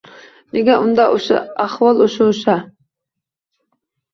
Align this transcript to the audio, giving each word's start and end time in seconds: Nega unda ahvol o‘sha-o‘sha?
Nega 0.55 0.77
unda 0.85 1.05
ahvol 1.65 2.01
o‘sha-o‘sha? 2.07 2.57